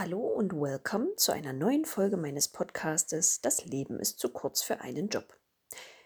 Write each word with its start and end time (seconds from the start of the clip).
Hallo 0.00 0.20
und 0.20 0.52
welcome 0.52 1.16
zu 1.16 1.32
einer 1.32 1.52
neuen 1.52 1.84
Folge 1.84 2.16
meines 2.16 2.46
Podcastes 2.46 3.40
Das 3.40 3.64
Leben 3.64 3.98
ist 3.98 4.20
zu 4.20 4.28
kurz 4.28 4.62
für 4.62 4.80
einen 4.80 5.08
Job. 5.08 5.36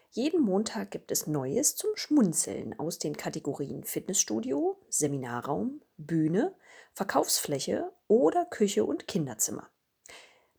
Jeden 0.09 0.41
Montag 0.41 0.89
gibt 0.89 1.11
es 1.11 1.27
Neues 1.27 1.75
zum 1.75 1.91
Schmunzeln 1.93 2.73
aus 2.79 2.97
den 2.97 3.15
Kategorien 3.15 3.83
Fitnessstudio, 3.83 4.81
Seminarraum, 4.89 5.83
Bühne, 5.97 6.55
Verkaufsfläche 6.93 7.93
oder 8.07 8.45
Küche 8.45 8.83
und 8.83 9.07
Kinderzimmer. 9.07 9.69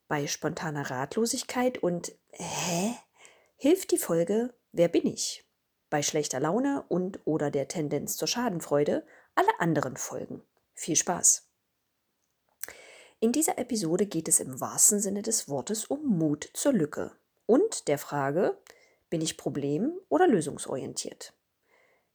Bei 0.07 0.27
spontaner 0.27 0.89
Ratlosigkeit 0.89 1.77
und 1.83 2.15
Hä? 2.31 2.95
hilft 3.57 3.91
die 3.91 3.97
Folge 3.97 4.53
Wer 4.71 4.87
bin 4.87 5.05
ich? 5.05 5.45
Bei 5.89 6.01
schlechter 6.01 6.39
Laune 6.39 6.85
und 6.87 7.19
oder 7.25 7.51
der 7.51 7.67
Tendenz 7.67 8.15
zur 8.15 8.29
Schadenfreude 8.29 9.05
alle 9.35 9.59
anderen 9.59 9.97
Folgen. 9.97 10.41
Viel 10.73 10.95
Spaß! 10.95 11.44
In 13.19 13.31
dieser 13.31 13.57
Episode 13.57 14.05
geht 14.05 14.27
es 14.27 14.39
im 14.39 14.59
wahrsten 14.59 14.99
Sinne 14.99 15.21
des 15.21 15.47
Wortes 15.47 15.85
um 15.85 16.05
Mut 16.05 16.49
zur 16.53 16.73
Lücke 16.73 17.11
und 17.45 17.87
der 17.87 17.97
Frage, 17.97 18.57
bin 19.09 19.21
ich 19.21 19.37
problem- 19.37 19.97
oder 20.09 20.27
lösungsorientiert? 20.27 21.33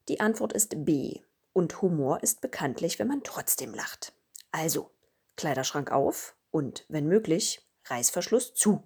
Die 0.09 0.20
Antwort 0.20 0.52
ist 0.52 0.84
B 0.84 1.20
und 1.52 1.80
Humor 1.82 2.23
ist 2.23 2.40
bekanntlich, 2.40 2.98
wenn 2.98 3.09
man 3.09 3.23
trotzdem 3.23 3.74
lacht. 3.74 4.12
Also, 4.52 4.90
Kleiderschrank 5.36 5.90
auf 5.90 6.34
und, 6.50 6.84
wenn 6.88 7.06
möglich, 7.06 7.66
Reißverschluss 7.87 8.54
zu. 8.54 8.82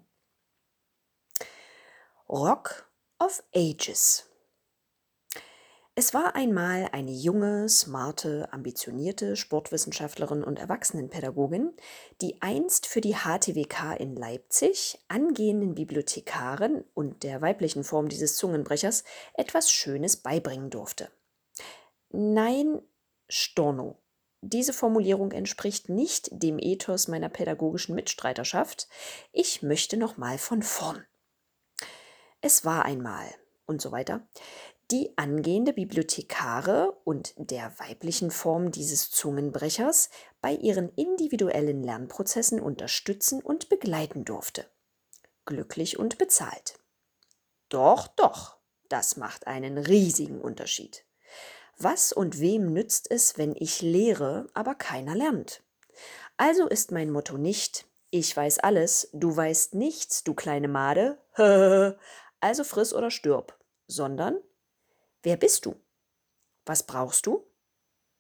Rock 2.28 2.88
of 3.18 3.42
Ages 3.54 4.28
es 5.96 6.12
war 6.12 6.34
einmal 6.34 6.88
eine 6.90 7.12
junge, 7.12 7.68
smarte, 7.68 8.52
ambitionierte 8.52 9.36
Sportwissenschaftlerin 9.36 10.42
und 10.42 10.58
Erwachsenenpädagogin, 10.58 11.72
die 12.20 12.42
einst 12.42 12.86
für 12.86 13.00
die 13.00 13.14
HTWK 13.14 13.94
in 14.00 14.16
Leipzig 14.16 14.98
angehenden 15.06 15.76
Bibliothekarin 15.76 16.82
und 16.94 17.22
der 17.22 17.40
weiblichen 17.42 17.84
Form 17.84 18.08
dieses 18.08 18.36
Zungenbrechers 18.36 19.04
etwas 19.34 19.70
Schönes 19.70 20.16
beibringen 20.16 20.68
durfte. 20.68 21.10
Nein, 22.10 22.82
Storno. 23.28 24.00
Diese 24.40 24.72
Formulierung 24.72 25.30
entspricht 25.30 25.88
nicht 25.88 26.28
dem 26.32 26.58
Ethos 26.58 27.06
meiner 27.06 27.28
pädagogischen 27.28 27.94
Mitstreiterschaft. 27.94 28.88
Ich 29.32 29.62
möchte 29.62 29.96
nochmal 29.96 30.38
von 30.38 30.62
vorn. 30.62 31.06
Es 32.40 32.64
war 32.64 32.84
einmal 32.84 33.26
und 33.66 33.80
so 33.80 33.92
weiter 33.92 34.26
die 34.90 35.16
angehende 35.16 35.72
Bibliothekare 35.72 36.98
und 37.04 37.34
der 37.36 37.72
weiblichen 37.78 38.30
Form 38.30 38.70
dieses 38.70 39.10
Zungenbrechers 39.10 40.10
bei 40.40 40.52
ihren 40.52 40.90
individuellen 40.90 41.82
Lernprozessen 41.82 42.60
unterstützen 42.60 43.42
und 43.42 43.68
begleiten 43.68 44.24
durfte. 44.24 44.66
Glücklich 45.46 45.98
und 45.98 46.18
bezahlt. 46.18 46.78
Doch, 47.68 48.08
doch, 48.08 48.58
das 48.88 49.16
macht 49.16 49.46
einen 49.46 49.78
riesigen 49.78 50.40
Unterschied. 50.40 51.04
Was 51.78 52.12
und 52.12 52.38
wem 52.38 52.72
nützt 52.72 53.10
es, 53.10 53.36
wenn 53.36 53.54
ich 53.56 53.82
lehre, 53.82 54.48
aber 54.54 54.74
keiner 54.74 55.14
lernt? 55.14 55.62
Also 56.36 56.68
ist 56.68 56.92
mein 56.92 57.10
Motto 57.10 57.36
nicht, 57.36 57.86
ich 58.10 58.36
weiß 58.36 58.60
alles, 58.60 59.08
du 59.12 59.34
weißt 59.36 59.74
nichts, 59.74 60.22
du 60.24 60.34
kleine 60.34 60.68
Made, 60.68 61.18
also 62.40 62.64
friss 62.64 62.92
oder 62.92 63.10
stirb, 63.10 63.58
sondern 63.86 64.38
Wer 65.24 65.38
bist 65.38 65.64
du? 65.64 65.74
Was 66.66 66.82
brauchst 66.82 67.26
du? 67.26 67.46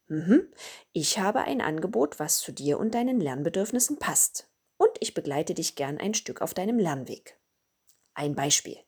Mhm. 0.06 0.50
Ich 0.92 1.18
habe 1.18 1.40
ein 1.40 1.60
Angebot, 1.60 2.18
was 2.18 2.38
zu 2.38 2.50
dir 2.50 2.78
und 2.78 2.94
deinen 2.94 3.20
Lernbedürfnissen 3.20 3.98
passt. 3.98 4.48
Und 4.78 4.90
ich 5.00 5.12
begleite 5.12 5.52
dich 5.52 5.76
gern 5.76 5.98
ein 5.98 6.14
Stück 6.14 6.40
auf 6.40 6.54
deinem 6.54 6.78
Lernweg. 6.78 7.38
Ein 8.14 8.34
Beispiel. 8.34 8.78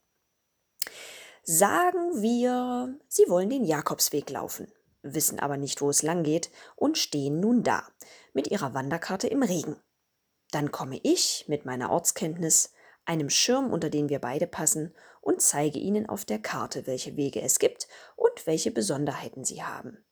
Sagen 1.42 2.22
wir, 2.22 2.99
Sie 3.06 3.28
wollen 3.28 3.50
den 3.50 3.65
Jakobsweg 3.65 4.31
laufen, 4.31 4.72
wissen 5.03 5.38
aber 5.38 5.59
nicht, 5.59 5.82
wo 5.82 5.91
es 5.91 6.03
lang 6.03 6.25
geht 6.25 6.50
und 6.75 6.97
stehen 6.97 7.38
nun 7.38 7.62
da, 7.62 7.87
mit 8.32 8.49
Ihrer 8.49 8.72
Wanderkarte 8.72 9.28
im 9.28 9.43
Regen. 9.43 9.76
Dann 10.53 10.72
komme 10.72 10.99
ich 11.03 11.44
mit 11.49 11.66
meiner 11.66 11.91
Ortskenntnis, 11.91 12.72
einem 13.06 13.31
Schirm, 13.31 13.72
unter 13.72 13.91
den 13.91 14.09
wir 14.09 14.19
beide 14.19 14.47
passen, 14.47 14.94
und 15.21 15.41
zeige 15.41 15.78
Ihnen 15.78 16.09
auf 16.09 16.25
der 16.25 16.39
Karte, 16.39 16.87
welche 16.87 17.17
Wege 17.17 17.41
es 17.41 17.59
gibt 17.59 17.89
und 18.15 18.47
welche 18.47 18.71
Besonderheiten 18.71 19.44
sie 19.44 19.62
haben. 19.62 20.05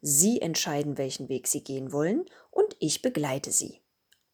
Sie 0.00 0.40
entscheiden, 0.40 0.96
welchen 0.98 1.28
Weg 1.28 1.48
Sie 1.48 1.64
gehen 1.64 1.92
wollen, 1.92 2.24
und 2.50 2.76
ich 2.78 3.02
begleite 3.02 3.50
Sie, 3.50 3.82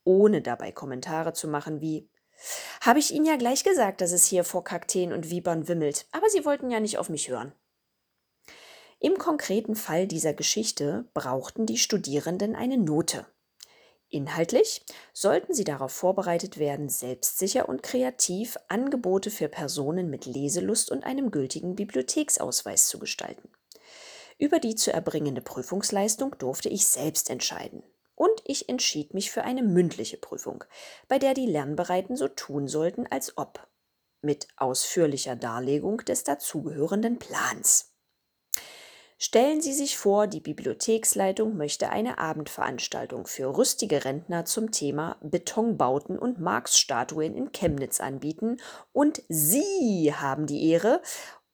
ohne 0.05 0.43
dabei 0.43 0.73
Kommentare 0.73 1.33
zu 1.33 1.49
machen 1.49 1.81
wie 1.81 2.11
habe 2.81 2.99
ich 2.99 3.13
Ihnen 3.13 3.27
ja 3.27 3.37
gleich 3.37 3.65
gesagt, 3.65 4.01
dass 4.01 4.13
es 4.13 4.25
hier 4.25 4.45
vor 4.45 4.65
Kakteen 4.65 5.13
und 5.13 5.31
Vibern 5.31 5.69
wimmelt, 5.69 6.07
aber 6.13 6.29
Sie 6.29 6.45
wollten 6.45 6.71
ja 6.71 6.81
nicht 6.81 6.99
auf 6.99 7.09
mich 7.09 7.29
hören. 7.29 7.53
Im 8.99 9.17
konkreten 9.17 9.77
Fall 9.77 10.07
dieser 10.07 10.35
Geschichte 10.35 11.09
brauchten 11.15 11.67
die 11.67 11.79
Studierenden 11.79 12.55
eine 12.55 12.77
Note. 12.77 13.27
Inhaltlich 14.13 14.85
sollten 15.13 15.55
sie 15.55 15.63
darauf 15.63 15.93
vorbereitet 15.93 16.59
werden, 16.59 16.89
selbstsicher 16.89 17.69
und 17.69 17.85
kreativ 17.85 18.57
Angebote 18.67 19.31
für 19.31 19.49
Personen 19.49 20.11
mit 20.11 20.27
Leselust 20.27 20.91
und 20.91 21.05
einem 21.05 21.31
gültigen 21.31 21.77
Bibliotheksausweis 21.77 22.89
zu 22.89 22.99
gestalten. 22.99 23.49
Über 24.37 24.59
die 24.59 24.75
zu 24.75 24.93
erbringende 24.93 25.41
Prüfungsleistung 25.41 26.35
durfte 26.39 26.69
ich 26.69 26.87
selbst 26.87 27.31
entscheiden. 27.31 27.85
Und 28.17 28.43
ich 28.45 28.69
entschied 28.69 29.15
mich 29.15 29.31
für 29.31 29.45
eine 29.45 29.63
mündliche 29.63 30.17
Prüfung, 30.17 30.65
bei 31.07 31.21
der 31.21 31.33
die 31.33 31.47
Lernbereiten 31.47 32.17
so 32.17 32.27
tun 32.27 32.67
sollten, 32.67 33.07
als 33.07 33.39
ob. 33.39 33.69
Mit 34.23 34.49
ausführlicher 34.57 35.37
Darlegung 35.37 35.99
des 35.99 36.25
dazugehörenden 36.25 37.19
Plans. 37.19 37.90
Stellen 39.23 39.61
Sie 39.61 39.75
sich 39.75 39.99
vor, 39.99 40.27
die 40.27 40.41
Bibliotheksleitung 40.41 41.55
möchte 41.55 41.91
eine 41.91 42.17
Abendveranstaltung 42.17 43.27
für 43.27 43.55
rüstige 43.55 44.07
Rentner 44.07 44.47
zum 44.47 44.71
Thema 44.71 45.19
Betonbauten 45.21 46.19
und 46.19 46.41
Marx-Statuen 46.41 47.35
in 47.35 47.53
Chemnitz 47.53 48.01
anbieten 48.01 48.63
und 48.93 49.23
Sie 49.29 50.15
haben 50.15 50.47
die 50.47 50.71
Ehre 50.71 51.03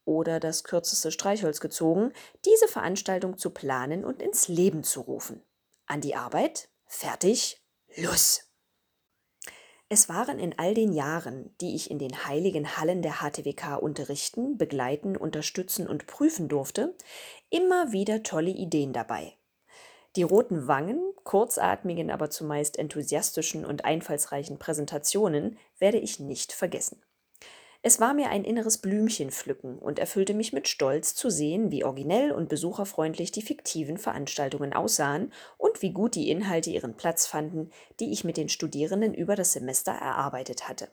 oder 0.05 0.39
das 0.39 0.63
kürzeste 0.63 1.11
Streichholz 1.11 1.59
gezogen, 1.59 2.13
diese 2.45 2.69
Veranstaltung 2.69 3.37
zu 3.37 3.51
planen 3.51 4.05
und 4.05 4.23
ins 4.23 4.47
Leben 4.47 4.85
zu 4.85 5.01
rufen. 5.01 5.43
An 5.87 6.01
die 6.01 6.15
Arbeit, 6.15 6.69
fertig, 6.87 7.61
los! 7.97 8.47
Es 9.89 10.09
waren 10.09 10.41
in 10.41 10.59
all 10.59 10.75
den 10.75 10.93
Jahren, 10.93 11.55
die 11.61 11.77
ich 11.77 11.93
in 11.93 12.01
den 12.01 12.27
heiligen 12.27 12.77
Hallen 12.77 13.03
der 13.03 13.21
HTWK 13.21 13.77
unterrichten, 13.81 14.59
begleiten, 14.59 15.17
unterstützen 15.17 15.87
und 15.87 16.09
prüfen 16.09 16.49
durfte, 16.49 16.97
immer 17.51 17.93
wieder 17.93 18.23
tolle 18.23 18.51
Ideen 18.51 18.93
dabei. 18.93 19.35
Die 20.17 20.23
roten 20.23 20.67
Wangen, 20.67 21.13
kurzatmigen, 21.25 22.11
aber 22.11 22.31
zumeist 22.31 22.79
enthusiastischen 22.79 23.67
und 23.67 23.85
einfallsreichen 23.85 24.59
Präsentationen 24.59 25.59
werde 25.79 25.99
ich 25.99 26.21
nicht 26.21 26.53
vergessen. 26.53 27.03
Es 27.83 28.01
war 28.01 28.15
mir 28.15 28.31
ein 28.31 28.43
inneres 28.43 28.79
Blümchen 28.79 29.31
pflücken 29.31 29.79
und 29.79 29.99
erfüllte 29.99 30.35
mich 30.35 30.53
mit 30.53 30.67
Stolz 30.67 31.15
zu 31.15 31.31
sehen, 31.31 31.71
wie 31.71 31.85
originell 31.85 32.33
und 32.33 32.49
besucherfreundlich 32.49 33.31
die 33.31 33.43
fiktiven 33.43 33.99
Veranstaltungen 33.99 34.73
aussahen 34.73 35.33
und 35.57 35.83
wie 35.83 35.93
gut 35.93 36.15
die 36.15 36.31
Inhalte 36.31 36.71
ihren 36.71 36.97
Platz 36.97 37.27
fanden, 37.27 37.71
die 38.01 38.11
ich 38.11 38.25
mit 38.25 38.39
den 38.39 38.49
Studierenden 38.49 39.15
über 39.15 39.37
das 39.37 39.53
Semester 39.53 39.93
erarbeitet 39.93 40.69
hatte. 40.69 40.89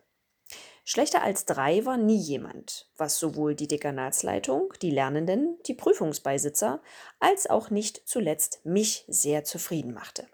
Schlechter 0.86 1.24
als 1.24 1.46
drei 1.46 1.86
war 1.86 1.98
nie 1.98 2.18
jemand, 2.18 2.90
was 2.98 3.18
sowohl 3.18 3.56
die 3.56 3.70
Dekanatsleitung, 3.70 4.74
die 4.82 4.92
Lernenden, 4.92 5.58
die 5.66 5.74
Prüfungsbeisitzer 5.74 6.82
als 7.20 7.50
auch 7.50 7.70
nicht 7.70 8.02
zuletzt 8.06 8.66
mich 8.66 9.06
sehr 9.08 9.46
zufrieden 9.46 9.94
machte. 9.94 10.28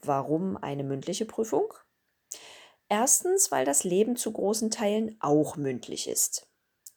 Warum 0.00 0.56
eine 0.56 0.84
mündliche 0.84 1.26
Prüfung? 1.26 1.74
Erstens, 2.88 3.50
weil 3.50 3.64
das 3.64 3.82
Leben 3.82 4.14
zu 4.14 4.32
großen 4.32 4.70
Teilen 4.70 5.16
auch 5.20 5.56
mündlich 5.56 6.08
ist. 6.08 6.46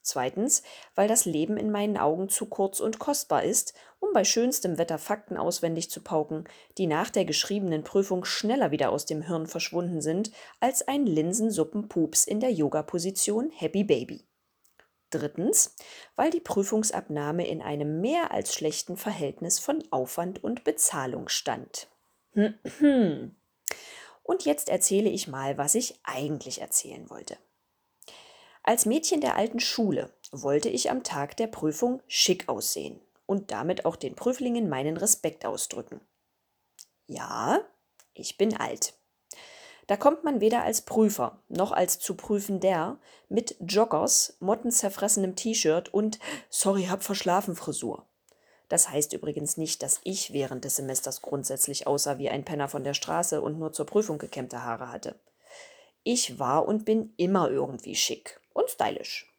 Zweitens, 0.04 0.62
weil 0.94 1.08
das 1.08 1.26
Leben 1.26 1.58
in 1.58 1.72
meinen 1.72 1.98
Augen 1.98 2.30
zu 2.30 2.46
kurz 2.46 2.80
und 2.80 3.00
kostbar 3.00 3.44
ist, 3.44 3.74
um 4.00 4.14
bei 4.14 4.24
schönstem 4.24 4.78
Wetter 4.78 4.98
Fakten 4.98 5.38
auswendig 5.38 5.90
zu 5.90 6.02
pauken, 6.02 6.46
die 6.78 6.88
nach 6.88 7.10
der 7.10 7.26
geschriebenen 7.26 7.84
Prüfung 7.84 8.26
schneller 8.26 8.72
wieder 8.72 8.92
aus 8.92 9.06
dem 9.06 9.22
Hirn 9.22 9.48
verschwunden 9.48 10.02
sind 10.02 10.32
als 10.60 10.88
ein 10.88 11.06
Linsensuppenpups 11.06 12.26
in 12.26 12.40
der 12.40 12.52
Yoga-Position 12.52 13.52
Happy 13.52 13.84
Baby. 13.84 14.26
Drittens, 15.10 15.76
weil 16.16 16.30
die 16.30 16.40
Prüfungsabnahme 16.40 17.48
in 17.48 17.62
einem 17.62 18.00
mehr 18.00 18.32
als 18.32 18.54
schlechten 18.54 18.96
Verhältnis 18.96 19.60
von 19.60 19.84
Aufwand 19.92 20.44
und 20.44 20.64
Bezahlung 20.64 21.30
stand. 21.30 21.88
Und 24.24 24.46
jetzt 24.46 24.70
erzähle 24.70 25.10
ich 25.10 25.28
mal, 25.28 25.58
was 25.58 25.74
ich 25.74 26.00
eigentlich 26.04 26.62
erzählen 26.62 27.10
wollte. 27.10 27.38
Als 28.62 28.86
Mädchen 28.86 29.22
der 29.22 29.36
alten 29.36 29.60
Schule 29.60 30.14
wollte 30.32 30.70
ich 30.70 30.92
am 30.92 31.04
Tag 31.04 31.36
der 31.38 31.48
Prüfung 31.48 32.04
schick 32.06 32.48
aussehen 32.48 33.02
und 33.30 33.52
damit 33.52 33.86
auch 33.86 33.96
den 33.96 34.16
Prüflingen 34.16 34.70
meinen 34.70 34.98
Respekt 34.98 35.46
ausdrücken. 35.46 36.02
Ja, 37.06 37.62
ich 38.16 38.38
bin 38.38 38.58
alt. 38.58 38.96
Da 39.86 39.98
kommt 39.98 40.24
man 40.24 40.42
weder 40.42 40.64
als 40.64 40.82
Prüfer 40.82 41.44
noch 41.48 41.72
als 41.72 42.00
zu 42.00 42.16
prüfender 42.16 43.00
mit 43.28 43.56
Joggers, 43.60 44.36
mottenzerfressenem 44.40 45.36
T-Shirt 45.36 45.94
und 45.94 46.18
sorry, 46.50 46.86
hab 46.86 47.04
verschlafen 47.04 47.56
Frisur. 47.56 48.08
Das 48.68 48.90
heißt 48.90 49.14
übrigens 49.14 49.58
nicht, 49.58 49.84
dass 49.84 50.02
ich 50.04 50.34
während 50.34 50.66
des 50.66 50.78
Semesters 50.78 51.22
grundsätzlich 51.22 51.86
aussah 51.86 52.18
wie 52.18 52.30
ein 52.30 52.46
Penner 52.46 52.68
von 52.68 52.84
der 52.84 52.96
Straße 52.96 53.42
und 53.42 53.60
nur 53.60 53.74
zur 53.74 53.86
Prüfung 53.86 54.18
gekämmte 54.18 54.64
Haare 54.64 54.92
hatte. 54.92 55.20
Ich 56.02 56.40
war 56.40 56.68
und 56.68 56.84
bin 56.84 57.14
immer 57.18 57.52
irgendwie 57.52 57.94
schick 57.94 58.42
und 58.54 58.72
stylisch. 58.72 59.32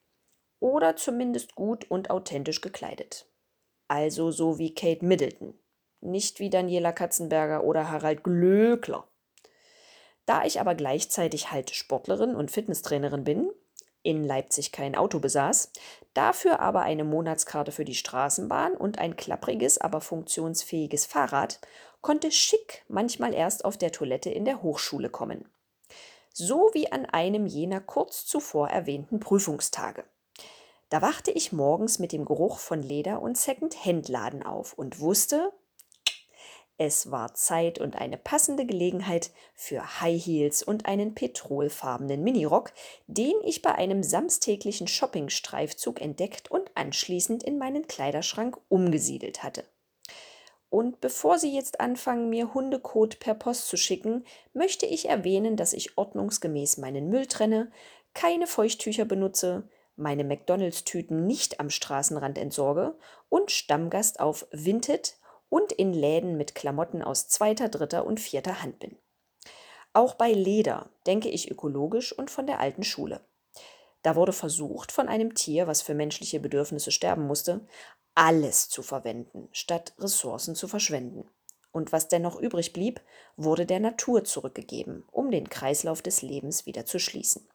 Oder 0.61 0.95
zumindest 0.95 1.57
gut 1.57 1.91
und 1.91 2.11
authentisch 2.11 2.61
gekleidet. 2.61 3.30
Also 3.91 4.31
so 4.31 4.57
wie 4.61 4.73
Kate 4.73 5.05
Middleton, 5.05 5.53
nicht 6.01 6.39
wie 6.39 6.49
Daniela 6.49 6.93
Katzenberger 6.93 7.65
oder 7.65 7.91
Harald 7.91 8.23
Glöckler. 8.23 9.09
Da 10.27 10.45
ich 10.45 10.61
aber 10.61 10.77
gleichzeitig 10.77 11.51
halt 11.51 11.75
Sportlerin 11.75 12.37
und 12.37 12.53
Fitnesstrainerin 12.53 13.25
bin, 13.25 13.51
in 14.05 14.23
Leipzig 14.23 14.71
kein 14.71 14.95
Auto 14.95 15.19
besaß, 15.19 15.73
dafür 16.15 16.61
aber 16.61 16.83
eine 16.83 17.03
Monatskarte 17.03 17.73
für 17.73 17.85
die 17.85 17.97
Straßenbahn 17.97 18.75
und 18.75 19.01
ein 19.01 19.17
klappriges, 19.17 19.79
aber 19.79 20.01
funktionsfähiges 20.01 21.07
Fahrrad, 21.07 21.59
konnte 22.01 22.31
schick 22.31 22.85
manchmal 22.87 23.35
erst 23.35 23.65
auf 23.65 23.77
der 23.77 23.91
Toilette 23.91 24.31
in 24.31 24.45
der 24.45 24.63
Hochschule 24.63 25.11
kommen. 25.11 25.49
So 26.33 26.71
wie 26.75 26.93
an 26.93 27.07
einem 27.07 27.45
jener 27.45 27.81
kurz 27.81 28.25
zuvor 28.25 28.69
erwähnten 28.69 29.19
Prüfungstage. 29.19 30.05
Da 30.91 31.01
wachte 31.03 31.31
ich 31.31 31.53
morgens 31.53 32.01
mit 32.01 32.11
dem 32.11 32.25
Geruch 32.25 32.59
von 32.59 32.83
Leder 32.83 33.23
und 33.23 33.39
Second-Hand-Laden 33.39 34.43
auf 34.43 34.75
und 34.75 34.99
wusste, 34.99 35.53
es 36.79 37.11
war 37.11 37.35
Zeit 37.35 37.79
und 37.79 37.95
eine 37.95 38.17
passende 38.17 38.67
Gelegenheit 38.67 39.31
für 39.55 40.01
High 40.01 40.21
Heels 40.21 40.63
und 40.63 40.87
einen 40.87 41.15
petrolfarbenen 41.15 42.25
Minirock, 42.25 42.73
den 43.07 43.35
ich 43.45 43.63
bei 43.63 43.75
einem 43.75 44.03
samstäglichen 44.03 44.89
Shoppingstreifzug 44.89 46.01
entdeckt 46.01 46.51
und 46.51 46.71
anschließend 46.75 47.45
in 47.45 47.59
meinen 47.59 47.87
Kleiderschrank 47.87 48.59
umgesiedelt 48.69 49.43
hatte. 49.45 49.65
Und 50.71 51.01
bevor 51.01 51.39
Sie 51.39 51.55
jetzt 51.55 51.81
anfangen, 51.81 52.31
mir 52.31 52.55
Hundekot 52.55 53.21
per 53.21 53.35
Post 53.35 53.69
zu 53.69 53.77
schicken, 53.77 54.25
möchte 54.55 54.87
ich 54.87 55.09
erwähnen, 55.09 55.57
dass 55.57 55.73
ich 55.73 55.99
ordnungsgemäß 55.99 56.79
meinen 56.79 57.11
Müll 57.11 57.27
trenne, 57.27 57.71
keine 58.15 58.47
Feuchttücher 58.47 59.05
benutze, 59.05 59.69
meine 59.97 60.25
McDonalds-Tüten 60.25 61.27
nicht 61.27 61.61
am 61.61 61.71
Straßenrand 61.71 62.39
entsorge 62.39 62.97
und 63.29 63.51
Stammgast 63.51 64.21
auf 64.21 64.47
Vinted, 64.51 65.21
und 65.51 65.73
in 65.73 65.93
Läden 65.93 66.39
mit 66.39 66.55
Klamotten 66.55 67.03
aus 67.03 67.29
zweiter, 67.29 67.69
dritter 67.69 68.07
und 68.07 68.19
vierter 68.19 68.63
Hand 68.63 68.79
bin. 68.79 68.97
Auch 69.93 70.15
bei 70.15 70.33
Leder 70.33 70.89
denke 71.07 71.29
ich 71.29 71.51
ökologisch 71.51 72.17
und 72.17 72.31
von 72.31 72.47
der 72.47 72.61
alten 72.61 72.85
Schule. 72.85 73.21
Da 74.03 74.17
wurde 74.17 74.33
versucht, 74.33 74.93
von 74.93 75.09
einem 75.09 75.35
Tier, 75.35 75.67
was 75.67 75.83
für 75.83 75.95
menschliche 75.95 76.41
Bedürfnisse 76.41 76.93
sterben 76.93 77.27
musste, 77.27 77.67
alles 78.15 78.69
zu 78.69 78.83
verwenden, 78.83 79.49
statt 79.53 79.93
Ressourcen 79.99 80.55
zu 80.55 80.69
verschwenden. 80.69 81.29
Und 81.73 81.93
was 81.93 82.09
dennoch 82.09 82.41
übrig 82.41 82.73
blieb, 82.73 83.01
wurde 83.37 83.67
der 83.67 83.81
Natur 83.81 84.25
zurückgegeben, 84.25 85.05
um 85.11 85.31
den 85.31 85.49
Kreislauf 85.49 86.03
des 86.03 86.23
Lebens 86.23 86.67
wieder 86.67 86.87
zu 86.87 86.99
schließen. 86.99 87.49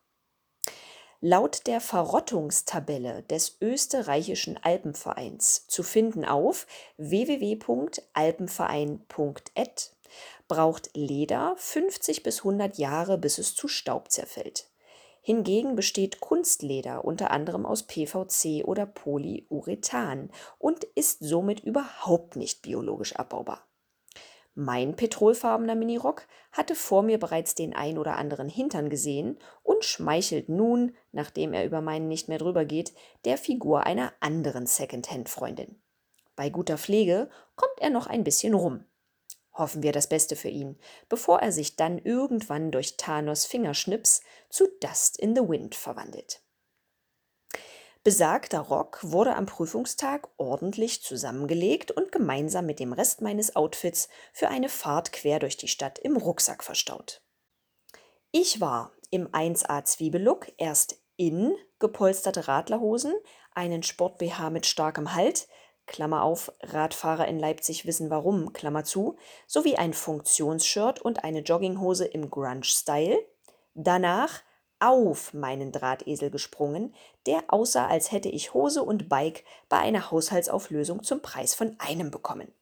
Laut 1.28 1.66
der 1.66 1.82
Verrottungstabelle 1.82 3.24
des 3.24 3.58
Österreichischen 3.60 4.60
Alpenvereins 4.62 5.66
zu 5.66 5.82
finden 5.82 6.24
auf 6.24 6.68
www.alpenverein.at 6.98 9.92
braucht 10.48 10.92
Leder 10.94 11.56
50 11.58 12.22
bis 12.22 12.42
100 12.42 12.78
Jahre, 12.78 13.18
bis 13.18 13.40
es 13.40 13.56
zu 13.56 13.68
Staub 13.68 14.12
zerfällt. 14.12 14.70
Hingegen 15.24 15.76
besteht 15.76 16.20
Kunstleder 16.20 17.04
unter 17.04 17.32
anderem 17.32 17.66
aus 17.66 17.88
PVC 17.88 18.64
oder 18.64 18.86
Polyurethan 18.86 20.30
und 20.60 20.84
ist 20.84 21.24
somit 21.24 21.62
überhaupt 21.62 22.36
nicht 22.36 22.62
biologisch 22.62 23.16
abbaubar. 23.16 23.66
Mein 24.58 24.96
petrolfarbener 24.96 25.76
Minirock 25.76 26.28
hatte 26.54 26.76
vor 26.76 27.04
mir 27.04 27.20
bereits 27.20 27.56
den 27.56 27.76
ein 27.76 27.98
oder 27.98 28.16
anderen 28.16 28.48
Hintern 28.48 28.90
gesehen 28.90 29.38
und 29.64 29.84
schmeichelt 29.84 30.48
nun, 30.48 30.96
nachdem 31.12 31.52
er 31.52 31.66
über 31.66 31.82
meinen 31.82 32.08
nicht 32.08 32.30
mehr 32.30 32.38
drüber 32.38 32.64
geht, 32.64 32.94
der 33.26 33.38
Figur 33.38 33.86
einer 33.86 34.14
anderen 34.22 34.66
Secondhand-Freundin. 34.66 35.82
Bei 36.38 36.50
guter 36.50 36.78
Pflege 36.78 37.30
kommt 37.58 37.82
er 37.82 37.90
noch 37.90 38.08
ein 38.08 38.24
bisschen 38.24 38.54
rum. 38.54 38.86
Hoffen 39.54 39.84
wir 39.84 39.92
das 39.92 40.08
Beste 40.08 40.38
für 40.38 40.50
ihn, 40.50 40.80
bevor 41.10 41.40
er 41.40 41.52
sich 41.52 41.76
dann 41.76 41.98
irgendwann 41.98 42.72
durch 42.72 42.96
Thanos 42.96 43.46
Fingerschnips 43.46 44.22
zu 44.50 44.68
Dust 44.80 45.18
in 45.18 45.36
the 45.36 45.42
Wind 45.42 45.76
verwandelt. 45.76 46.45
Besagter 48.06 48.60
Rock 48.60 49.00
wurde 49.02 49.36
am 49.36 49.48
Prüfungstag 49.48 50.30
ordentlich 50.38 51.02
zusammengelegt 51.02 51.90
und 51.90 52.12
gemeinsam 52.12 52.68
mit 52.68 52.80
dem 52.80 52.94
Rest 52.94 53.22
meines 53.22 53.56
Outfits 53.56 54.10
für 54.32 54.48
eine 54.50 54.70
Fahrt 54.70 55.12
quer 55.12 55.40
durch 55.40 55.58
die 55.58 55.68
Stadt 55.68 55.98
im 55.98 56.16
Rucksack 56.16 56.64
verstaut. 56.64 57.24
Ich 58.30 58.62
war 58.62 58.92
im 59.10 59.28
1A 59.30 59.86
Zwiebellook 59.86 60.52
erst 60.58 61.02
in 61.18 61.56
gepolsterte 61.80 62.48
Radlerhosen, 62.48 63.16
einen 63.56 63.82
Sport-BH 63.82 64.52
mit 64.52 64.68
starkem 64.68 65.16
Halt, 65.16 65.48
Klammer 65.88 66.22
auf, 66.22 66.52
Radfahrer 66.62 67.28
in 67.28 67.40
Leipzig 67.40 67.88
wissen 67.88 68.12
warum, 68.12 68.54
Klammer 68.54 68.84
zu, 68.84 69.18
sowie 69.48 69.78
ein 69.78 69.96
Funktionsshirt 69.96 71.02
und 71.02 71.24
eine 71.24 71.40
Jogginghose 71.40 72.06
im 72.06 72.30
Grunge-Style. 72.30 73.18
Danach 73.74 74.44
auf 74.80 75.34
meinen 75.34 75.72
Drahtesel 75.72 76.30
gesprungen, 76.30 76.94
der 77.26 77.44
aussah, 77.48 77.88
als 77.88 78.12
hätte 78.12 78.30
ich 78.30 78.54
Hose 78.54 78.84
und 78.84 79.10
Bike 79.10 79.44
bei 79.70 79.78
einer 79.78 80.12
Haushaltsauflösung 80.12 81.04
zum 81.04 81.22
Preis 81.22 81.54
von 81.56 81.76
einem 81.80 82.12
bekommen. 82.12 82.54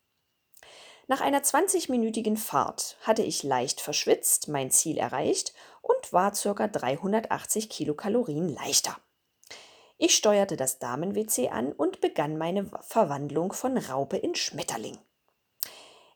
Nach 1.07 1.19
einer 1.19 1.41
20-minütigen 1.41 2.37
Fahrt 2.37 2.97
hatte 3.01 3.23
ich 3.23 3.43
leicht 3.43 3.81
verschwitzt 3.81 4.47
mein 4.47 4.71
Ziel 4.71 4.97
erreicht 4.97 5.53
und 5.81 6.13
war 6.13 6.31
ca. 6.31 6.67
380 6.67 7.69
Kilokalorien 7.69 8.47
leichter. 8.47 8.97
Ich 9.97 10.15
steuerte 10.15 10.55
das 10.55 10.79
Damen-WC 10.79 11.49
an 11.49 11.71
und 11.71 12.01
begann 12.01 12.37
meine 12.37 12.69
Verwandlung 12.81 13.53
von 13.53 13.77
Raupe 13.77 14.17
in 14.17 14.35
Schmetterling. 14.35 14.97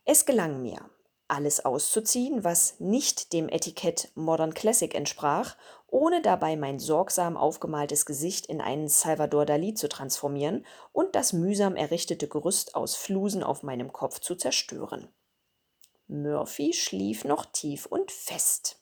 Es 0.06 0.26
gelang 0.26 0.62
mir, 0.62 0.90
alles 1.28 1.64
auszuziehen, 1.66 2.44
was 2.44 2.80
nicht 2.80 3.34
dem 3.34 3.50
Etikett 3.50 4.10
Modern 4.16 4.54
Classic 4.54 4.94
entsprach 4.96 5.58
ohne 5.88 6.22
dabei 6.22 6.58
mein 6.58 6.80
sorgsam 6.80 7.38
aufgemaltes 7.38 8.06
Gesicht 8.06 8.46
in 8.46 8.62
einen 8.62 8.88
Salvador 8.88 9.46
Dali 9.46 9.74
zu 9.74 9.88
transformieren 9.88 10.66
und 10.92 11.16
das 11.16 11.34
mühsam 11.34 11.76
errichtete 11.76 12.28
Gerüst 12.28 12.76
aus 12.76 12.96
Flusen 12.96 13.44
auf 13.44 13.64
meinem 13.64 13.94
Kopf 13.94 14.20
zu 14.20 14.36
zerstören. 14.36 15.08
Murphy 16.08 16.74
schlief 16.74 17.26
noch 17.26 17.46
tief 17.46 17.86
und 17.86 18.12
fest. 18.12 18.82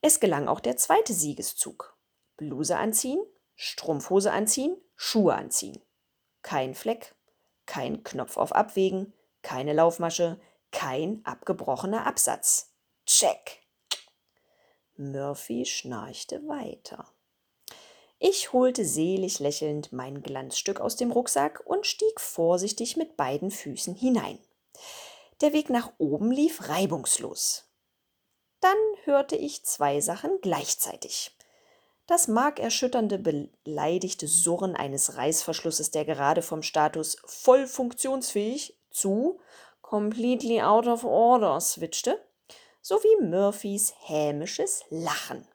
Es 0.00 0.20
gelang 0.20 0.48
auch 0.48 0.60
der 0.60 0.76
zweite 0.76 1.14
Siegeszug. 1.14 1.96
Bluse 2.36 2.76
anziehen, 2.76 3.22
Strumpfhose 3.56 4.32
anziehen, 4.32 4.76
Schuhe 4.96 5.34
anziehen. 5.34 5.80
Kein 6.42 6.74
Fleck, 6.74 7.14
kein 7.64 8.04
Knopf 8.04 8.36
auf 8.36 8.52
Abwägen, 8.52 9.14
keine 9.42 9.72
Laufmasche, 9.72 10.38
kein 10.72 11.20
abgebrochener 11.24 12.06
Absatz. 12.06 12.74
Check. 13.06 13.63
Murphy 14.96 15.64
schnarchte 15.64 16.46
weiter. 16.46 17.06
Ich 18.18 18.52
holte 18.52 18.84
selig 18.84 19.40
lächelnd 19.40 19.92
mein 19.92 20.22
Glanzstück 20.22 20.80
aus 20.80 20.96
dem 20.96 21.10
Rucksack 21.10 21.62
und 21.64 21.86
stieg 21.86 22.20
vorsichtig 22.20 22.96
mit 22.96 23.16
beiden 23.16 23.50
Füßen 23.50 23.94
hinein. 23.94 24.38
Der 25.40 25.52
Weg 25.52 25.68
nach 25.68 25.92
oben 25.98 26.30
lief 26.30 26.68
reibungslos. 26.68 27.68
Dann 28.60 28.76
hörte 29.04 29.36
ich 29.36 29.64
zwei 29.64 30.00
Sachen 30.00 30.38
gleichzeitig. 30.40 31.36
Das 32.06 32.28
markerschütternde, 32.28 33.18
beleidigte 33.18 34.28
Surren 34.28 34.76
eines 34.76 35.16
Reißverschlusses, 35.16 35.90
der 35.90 36.04
gerade 36.04 36.42
vom 36.42 36.62
Status 36.62 37.16
voll 37.26 37.66
funktionsfähig 37.66 38.78
zu 38.90 39.40
completely 39.82 40.62
out 40.62 40.86
of 40.86 41.04
order 41.04 41.60
switchte 41.60 42.22
sowie 42.84 43.16
Murphys 43.22 43.94
hämisches 44.00 44.84
Lachen. 44.90 45.48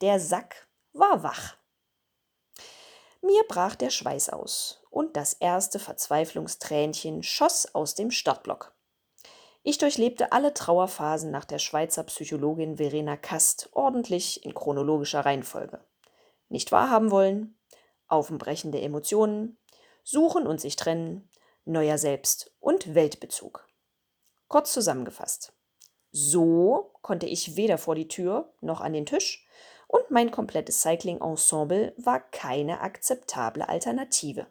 Der 0.00 0.20
Sack 0.20 0.68
war 0.92 1.24
wach. 1.24 1.56
Mir 3.20 3.42
brach 3.48 3.74
der 3.74 3.90
Schweiß 3.90 4.28
aus 4.28 4.80
und 4.88 5.16
das 5.16 5.32
erste 5.32 5.80
Verzweiflungstränchen 5.80 7.24
schoss 7.24 7.74
aus 7.74 7.96
dem 7.96 8.12
Startblock. 8.12 8.72
Ich 9.64 9.78
durchlebte 9.78 10.30
alle 10.30 10.54
Trauerphasen 10.54 11.32
nach 11.32 11.44
der 11.44 11.58
Schweizer 11.58 12.04
Psychologin 12.04 12.76
Verena 12.76 13.16
Kast 13.16 13.68
ordentlich 13.72 14.44
in 14.44 14.54
chronologischer 14.54 15.24
Reihenfolge. 15.24 15.84
Nicht 16.48 16.70
wahrhaben 16.70 17.10
wollen, 17.10 17.58
aufbrechende 18.06 18.80
Emotionen, 18.80 19.58
suchen 20.04 20.46
und 20.46 20.60
sich 20.60 20.76
trennen, 20.76 21.28
neuer 21.64 21.98
Selbst 21.98 22.54
und 22.60 22.94
Weltbezug. 22.94 23.66
Kurz 24.46 24.72
zusammengefasst. 24.72 25.52
So 26.12 26.92
konnte 27.02 27.26
ich 27.26 27.56
weder 27.56 27.78
vor 27.78 27.94
die 27.94 28.08
Tür 28.08 28.52
noch 28.60 28.80
an 28.80 28.92
den 28.92 29.06
Tisch, 29.06 29.46
und 29.88 30.10
mein 30.10 30.30
komplettes 30.30 30.80
Cycling-Ensemble 30.80 31.92
war 31.98 32.20
keine 32.20 32.80
akzeptable 32.80 33.68
Alternative. 33.68 34.46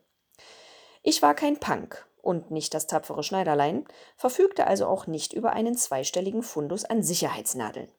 Ich 1.01 1.23
war 1.23 1.33
kein 1.33 1.57
Punk 1.57 2.05
und 2.21 2.51
nicht 2.51 2.75
das 2.75 2.85
tapfere 2.85 3.23
Schneiderlein, 3.23 3.85
verfügte 4.17 4.67
also 4.67 4.85
auch 4.85 5.07
nicht 5.07 5.33
über 5.33 5.53
einen 5.53 5.75
zweistelligen 5.75 6.43
Fundus 6.43 6.85
an 6.85 7.01
Sicherheitsnadeln. 7.01 7.91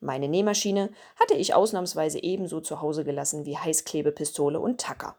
Meine 0.00 0.28
Nähmaschine 0.28 0.90
hatte 1.16 1.34
ich 1.34 1.52
ausnahmsweise 1.52 2.22
ebenso 2.22 2.62
zu 2.62 2.80
Hause 2.80 3.04
gelassen 3.04 3.44
wie 3.44 3.58
Heißklebepistole 3.58 4.58
und 4.58 4.80
Tacker. 4.80 5.16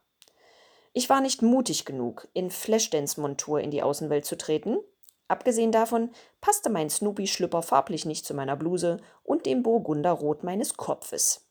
Ich 0.94 1.08
war 1.10 1.22
nicht 1.22 1.44
mutig 1.44 1.86
genug, 1.86 2.28
in 2.34 2.50
Flashdance-Montur 2.50 3.62
in 3.62 3.70
die 3.70 3.84
Außenwelt 3.84 4.26
zu 4.26 4.38
treten. 4.38 4.80
Abgesehen 5.32 5.72
davon 5.72 6.10
passte 6.42 6.70
mein 6.70 6.90
Snoopy-Schlüpper 6.90 7.62
farblich 7.62 8.06
nicht 8.06 8.26
zu 8.26 8.34
meiner 8.34 8.58
Bluse 8.58 8.98
und 9.24 9.46
dem 9.46 9.64
Burgunderrot 9.64 10.44
meines 10.44 10.76
Kopfes. 10.76 11.48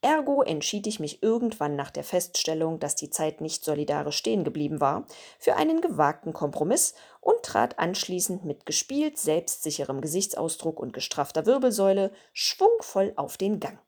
Ergo 0.00 0.40
entschied 0.40 0.86
ich 0.86 0.98
mich 0.98 1.22
irgendwann 1.22 1.76
nach 1.76 1.90
der 1.90 2.04
Feststellung, 2.04 2.80
dass 2.80 2.96
die 2.96 3.10
Zeit 3.10 3.42
nicht 3.42 3.66
solidarisch 3.66 4.16
stehen 4.16 4.44
geblieben 4.44 4.80
war, 4.80 5.06
für 5.38 5.56
einen 5.56 5.82
gewagten 5.82 6.32
Kompromiss 6.32 6.94
und 7.20 7.42
trat 7.42 7.78
anschließend 7.78 8.46
mit 8.46 8.64
gespielt 8.64 9.18
selbstsicherem 9.18 10.00
Gesichtsausdruck 10.00 10.80
und 10.80 10.94
gestraffter 10.94 11.44
Wirbelsäule 11.44 12.12
schwungvoll 12.32 13.12
auf 13.16 13.36
den 13.36 13.60
Gang. 13.60 13.78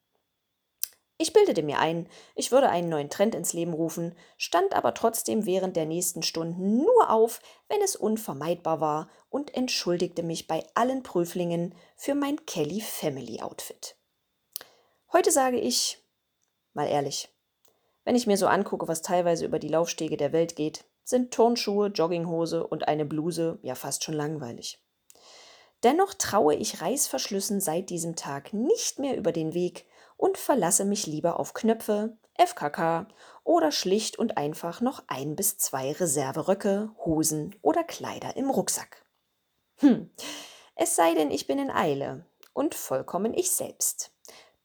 Ich 1.21 1.33
bildete 1.33 1.65
mir 1.65 1.81
ein, 1.81 2.09
ich 2.37 2.53
würde 2.53 2.69
einen 2.69 2.89
neuen 2.89 3.11
Trend 3.11 3.35
ins 3.35 3.53
Leben 3.53 3.73
rufen, 3.73 4.15
stand 4.37 4.73
aber 4.73 4.95
trotzdem 4.95 5.47
während 5.47 5.75
der 5.75 5.85
nächsten 5.85 6.23
Stunden 6.23 6.79
nur 6.79 7.11
auf, 7.11 7.41
wenn 7.69 7.83
es 7.83 7.97
unvermeidbar 7.97 8.81
war, 8.81 9.11
und 9.29 9.55
entschuldigte 9.55 10.23
mich 10.23 10.47
bei 10.47 10.65
allen 10.75 11.03
Prüflingen 11.03 11.75
für 11.97 12.15
mein 12.15 12.47
Kelly 12.47 12.81
Family 12.81 13.43
Outfit. 13.43 13.97
Heute 15.13 15.33
sage 15.33 15.59
ich, 15.59 15.99
mal 16.73 16.87
ehrlich, 16.87 17.29
wenn 18.05 18.15
ich 18.15 18.29
mir 18.29 18.37
so 18.37 18.47
angucke, 18.47 18.87
was 18.87 19.03
teilweise 19.03 19.45
über 19.45 19.59
die 19.59 19.69
Laufstege 19.69 20.17
der 20.17 20.33
Welt 20.33 20.55
geht, 20.55 20.85
sind 21.03 21.35
Turnschuhe, 21.35 21.89
Jogginghose 21.89 22.65
und 22.65 22.87
eine 22.87 23.05
Bluse 23.05 23.59
ja 23.63 23.75
fast 23.75 24.05
schon 24.05 24.15
langweilig. 24.15 24.81
Dennoch 25.83 26.15
traue 26.15 26.55
ich 26.55 26.81
Reißverschlüssen 26.81 27.61
seit 27.61 27.91
diesem 27.91 28.15
Tag 28.15 28.53
nicht 28.53 28.99
mehr 28.99 29.17
über 29.17 29.33
den 29.33 29.53
Weg 29.53 29.85
und 30.19 30.37
verlasse 30.37 30.85
mich 30.85 31.07
lieber 31.07 31.41
auf 31.41 31.55
Knöpfe, 31.55 32.19
FKK 32.35 33.09
oder 33.45 33.73
schlicht 33.73 34.19
und 34.19 34.37
einfach 34.37 34.83
noch 34.83 35.03
ein 35.07 35.35
bis 35.35 35.57
zwei 35.57 35.93
Reserveröcke, 35.93 36.91
Hosen 37.07 37.57
oder 37.63 37.83
Kleider 37.83 38.37
im 38.37 38.51
Rucksack. 38.51 39.07
Hm, 39.77 40.11
es 40.75 40.95
sei 40.95 41.15
denn, 41.15 41.31
ich 41.31 41.47
bin 41.47 41.59
in 41.59 41.71
Eile 41.71 42.27
und 42.53 42.75
vollkommen 42.75 43.33
ich 43.33 43.51
selbst 43.53 44.13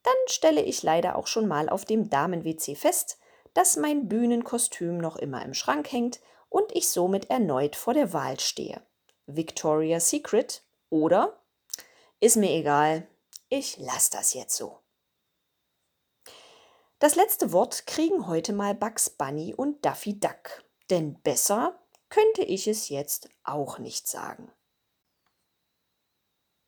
dann 0.04 0.14
stelle 0.28 0.62
ich 0.62 0.84
leider 0.84 1.16
auch 1.16 1.28
schon 1.28 1.48
mal 1.48 1.70
auf 1.70 1.86
dem 1.86 2.10
Damen-WC 2.10 2.76
fest, 2.76 3.18
dass 3.54 3.78
mein 3.78 4.08
Bühnenkostüm 4.08 4.98
noch 4.98 5.16
immer 5.16 5.44
im 5.44 5.54
Schrank 5.54 5.92
hängt 5.92 6.20
und 6.50 6.76
ich 6.76 6.90
somit 6.90 7.30
erneut 7.30 7.76
vor 7.76 7.94
der 7.94 8.14
Wahl 8.14 8.40
stehe. 8.40 8.82
Victoria's 9.26 10.10
Secret 10.10 10.64
oder 10.90 11.40
ist 12.20 12.36
mir 12.36 12.52
egal, 12.52 13.08
ich 13.50 13.78
lasse 13.78 14.12
das 14.12 14.34
jetzt 14.34 14.56
so. 14.56 14.80
Das 17.04 17.16
letzte 17.16 17.52
Wort 17.52 17.86
kriegen 17.86 18.28
heute 18.28 18.54
mal 18.54 18.74
Bugs 18.74 19.10
Bunny 19.10 19.54
und 19.54 19.84
Daffy 19.84 20.22
Duck, 20.22 20.64
denn 20.90 21.22
besser 21.22 21.78
könnte 22.08 22.44
ich 22.44 22.66
es 22.66 22.88
jetzt 22.88 23.28
auch 23.44 23.78
nicht 23.78 24.08
sagen. 24.08 24.50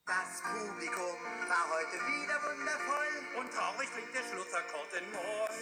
Das 0.06 0.44
Publikum 0.44 1.16
war 1.48 1.72
heute 1.72 1.96
wieder 2.04 2.36
wundervoll. 2.52 3.40
Und 3.40 3.48
traurig 3.48 3.88
klingt 3.96 4.12
der 4.12 4.28
Schlussakkord 4.28 4.92
in 5.00 5.08
Moll. 5.16 5.56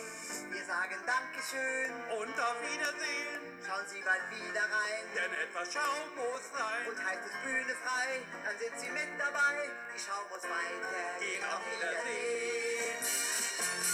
Wir 0.50 0.66
sagen 0.66 0.98
Dankeschön 1.06 1.94
und 2.18 2.34
auf 2.34 2.58
Wiedersehen. 2.66 3.46
Schauen 3.62 3.86
Sie 3.86 4.02
bald 4.02 4.26
wieder 4.34 4.66
rein, 4.74 5.06
denn 5.14 5.38
etwas 5.38 5.70
Schaum 5.70 6.18
muss 6.18 6.50
rein. 6.50 6.90
Und 6.90 6.98
heißt 6.98 7.22
es 7.22 7.36
Bühne 7.46 7.78
frei, 7.86 8.26
dann 8.42 8.58
sind 8.58 8.74
Sie 8.82 8.90
mit 8.90 9.22
dabei. 9.22 9.70
Die 9.94 10.02
Schau 10.02 10.18
muss 10.34 10.42
weiter, 10.42 10.98
gehen 11.22 11.46
auf 11.46 11.62
Wiedersehen. 11.62 13.93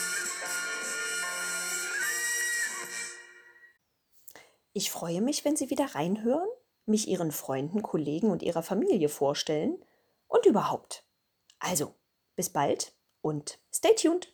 Ich 4.79 4.91
freue 4.91 5.19
mich, 5.19 5.43
wenn 5.43 5.57
Sie 5.57 5.69
wieder 5.71 5.93
reinhören, 5.93 6.47
mich 6.85 7.09
Ihren 7.09 7.33
Freunden, 7.33 7.81
Kollegen 7.81 8.31
und 8.31 8.41
Ihrer 8.41 8.63
Familie 8.63 9.09
vorstellen 9.09 9.83
und 10.29 10.45
überhaupt. 10.45 11.03
Also, 11.59 11.95
bis 12.37 12.49
bald 12.49 12.93
und 13.19 13.59
stay 13.75 13.93
tuned. 13.93 14.31